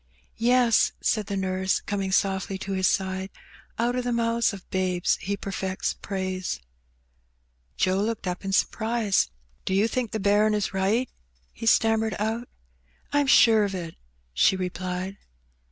[0.55, 3.29] "Yes," said the nurse, coming softly to his side,"
[3.77, 6.59] out of the mouths of babes He perfects praise/'
[7.77, 9.25] Joe looked up in surprise.
[9.25, 9.29] ^^
[9.63, 11.07] Do you think the bairn is right?"
[11.53, 12.49] he stammered out.''
[13.13, 13.95] I'm sure of it,"
[14.33, 15.17] she replied.